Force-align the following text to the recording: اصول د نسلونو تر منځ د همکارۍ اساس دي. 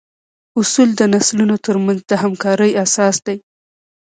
اصول 0.59 0.89
د 0.99 1.01
نسلونو 1.13 1.55
تر 1.65 1.75
منځ 1.85 1.99
د 2.05 2.11
همکارۍ 2.23 2.71
اساس 2.83 3.15
دي. 3.25 3.37